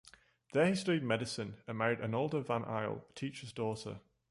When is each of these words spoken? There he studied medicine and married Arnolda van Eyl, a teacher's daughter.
There 0.53 0.65
he 0.65 0.73
studied 0.73 1.03
medicine 1.03 1.57
and 1.67 1.77
married 1.77 1.99
Arnolda 2.01 2.41
van 2.41 2.63
Eyl, 2.63 3.05
a 3.07 3.13
teacher's 3.13 3.53
daughter. 3.53 3.99